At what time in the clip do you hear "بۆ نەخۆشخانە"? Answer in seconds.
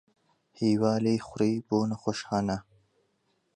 1.67-2.57